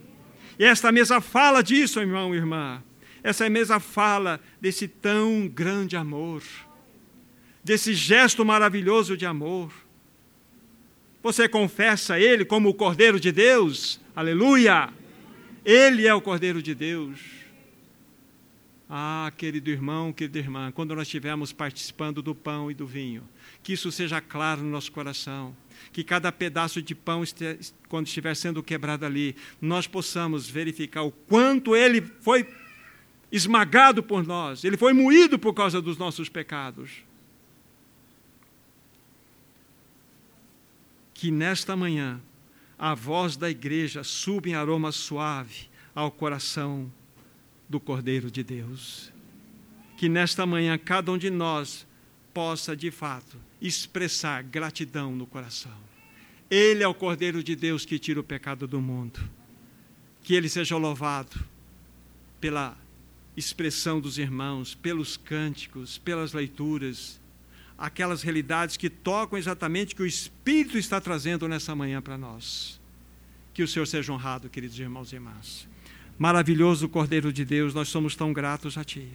E 0.59 0.65
esta 0.65 0.93
mesa 0.93 1.21
fala 1.21 1.63
disso, 1.63 2.01
irmão 2.01 2.35
e 2.35 2.39
irmã. 2.39 2.83
Essa 3.23 3.49
mesa 3.49 3.81
fala 3.81 4.41
desse 4.61 4.87
tão 4.87 5.49
grande 5.49 5.97
amor, 5.97 6.43
desse 7.65 7.95
gesto 7.95 8.45
maravilhoso 8.45 9.17
de 9.17 9.25
amor. 9.25 9.73
Você 11.23 11.49
confessa 11.49 12.19
Ele 12.19 12.45
como 12.45 12.69
o 12.69 12.75
Cordeiro 12.75 13.19
de 13.21 13.31
Deus? 13.31 14.01
Aleluia! 14.15 14.91
Ele 15.65 16.07
é 16.07 16.13
o 16.13 16.21
Cordeiro 16.21 16.61
de 16.61 16.75
Deus. 16.75 17.42
Ah, 18.95 19.33
querido 19.39 19.71
irmão, 19.71 20.13
querida 20.13 20.39
irmã, 20.39 20.71
quando 20.71 20.95
nós 20.95 21.07
estivermos 21.07 21.51
participando 21.51 22.21
do 22.21 22.35
pão 22.35 22.71
e 22.71 22.75
do 22.75 22.87
vinho, 22.87 23.27
que 23.63 23.73
isso 23.73 23.91
seja 23.91 24.21
claro 24.21 24.61
no 24.61 24.69
nosso 24.69 24.93
coração, 24.93 25.57
que 25.95 26.05
cada 26.05 26.31
pedaço 26.31 26.83
de 26.83 26.95
pão, 26.95 27.23
quando 27.89 28.07
estiver 28.07 28.37
sendo 28.37 28.63
quebrado 28.63 29.07
ali, 29.07 29.35
nós 29.63 29.87
possamos 29.87 30.47
verificar 30.47 31.05
o 31.05 31.11
quanto 31.11 31.75
ele 31.75 32.03
foi 32.21 32.47
esmagado 33.33 34.03
por 34.03 34.27
nós, 34.27 34.63
ele 34.63 34.77
foi 34.77 34.93
moído 34.93 35.39
por 35.39 35.55
causa 35.55 35.81
dos 35.81 35.97
nossos 35.97 36.29
pecados. 36.29 36.91
Que 41.15 41.31
nesta 41.31 41.75
manhã 41.75 42.21
a 42.79 42.95
voz 42.95 43.39
da 43.39 43.49
igreja 43.49 44.05
suba 44.05 44.51
em 44.51 44.55
aroma 44.55 44.93
suave 44.93 45.71
ao 45.95 46.11
coração 46.11 46.93
do 47.73 47.81
Cordeiro 47.81 48.31
de 48.31 48.45
Deus. 48.45 49.11
Que 49.97 50.09
nesta 50.09 50.45
manhã 50.45 50.77
cada 50.77 51.11
um 51.11 51.17
de 51.17 51.31
nós 51.31 51.87
possa, 52.35 52.77
de 52.77 52.91
fato, 52.91 53.37
expressar 53.61 54.43
gratidão 54.43 55.17
no 55.17 55.27
coração. 55.27 55.77
Ele 56.51 56.83
é 56.83 56.87
o 56.89 56.95
Cordeiro 56.95 57.43
de 57.43 57.57
Deus 57.57 57.87
que 57.87 57.99
tira 57.99 58.21
o 58.21 58.25
pecado 58.25 58.67
do 58.67 58.81
mundo. 58.81 59.19
Que 60.23 60.35
ele 60.35 60.51
seja 60.51 60.77
louvado 60.77 61.41
pela 62.39 62.77
expressão 63.35 64.01
dos 64.01 64.19
irmãos, 64.19 64.75
pelos 64.75 65.17
cânticos, 65.17 65.97
pelas 65.97 66.35
leituras, 66.35 67.19
aquelas 67.79 68.23
realidades 68.23 68.77
que 68.77 68.91
tocam 68.91 69.39
exatamente 69.39 69.95
o 69.95 69.97
que 69.97 70.03
o 70.03 70.07
Espírito 70.07 70.77
está 70.77 71.01
trazendo 71.01 71.49
nessa 71.49 71.75
manhã 71.75 72.03
para 72.03 72.19
nós. 72.19 72.79
Que 73.55 73.63
o 73.63 73.69
Senhor 73.69 73.87
seja 73.87 74.13
honrado, 74.13 74.51
queridos 74.51 74.79
irmãos 74.79 75.11
e 75.11 75.17
irmãs. 75.17 75.72
Maravilhoso 76.23 76.89
Cordeiro 76.89 77.33
de 77.33 77.45
Deus, 77.45 77.75
nós 77.75 77.89
somos 77.89 78.15
tão 78.15 78.33
gratos 78.33 78.79
a 78.79 78.85
Ti. 78.85 79.09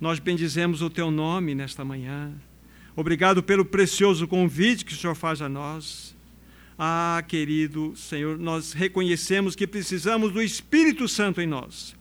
Nós 0.00 0.20
bendizemos 0.20 0.80
o 0.80 0.88
Teu 0.88 1.10
nome 1.10 1.56
nesta 1.56 1.84
manhã. 1.84 2.30
Obrigado 2.94 3.42
pelo 3.42 3.64
precioso 3.64 4.28
convite 4.28 4.84
que 4.84 4.92
o 4.92 4.96
Senhor 4.96 5.16
faz 5.16 5.42
a 5.42 5.48
nós. 5.48 6.14
Ah, 6.78 7.20
querido 7.26 7.96
Senhor, 7.96 8.38
nós 8.38 8.72
reconhecemos 8.72 9.56
que 9.56 9.66
precisamos 9.66 10.30
do 10.30 10.40
Espírito 10.40 11.08
Santo 11.08 11.40
em 11.40 11.48
nós, 11.48 11.96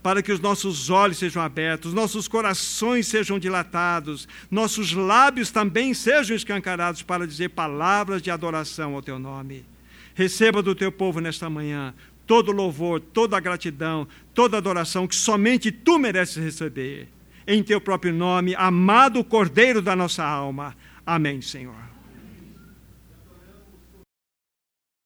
para 0.00 0.22
que 0.22 0.30
os 0.30 0.38
nossos 0.38 0.88
olhos 0.88 1.18
sejam 1.18 1.42
abertos, 1.42 1.92
nossos 1.92 2.28
corações 2.28 3.08
sejam 3.08 3.36
dilatados, 3.36 4.28
nossos 4.48 4.92
lábios 4.92 5.50
também 5.50 5.92
sejam 5.92 6.36
escancarados 6.36 7.02
para 7.02 7.26
dizer 7.26 7.48
palavras 7.48 8.22
de 8.22 8.30
adoração 8.30 8.94
ao 8.94 9.02
Teu 9.02 9.18
nome. 9.18 9.64
Receba 10.14 10.62
do 10.62 10.74
Teu 10.74 10.92
povo 10.92 11.20
nesta 11.20 11.50
manhã 11.50 11.92
todo 12.26 12.52
louvor, 12.52 13.00
toda 13.00 13.40
gratidão, 13.40 14.06
toda 14.34 14.58
adoração 14.58 15.06
que 15.06 15.14
somente 15.14 15.70
tu 15.70 15.98
mereces 15.98 16.42
receber. 16.42 17.08
Em 17.46 17.62
teu 17.62 17.80
próprio 17.80 18.12
nome, 18.12 18.54
amado 18.56 19.24
Cordeiro 19.24 19.82
da 19.82 19.96
nossa 19.96 20.24
alma. 20.24 20.76
Amém, 21.04 21.40
Senhor. 21.40 21.91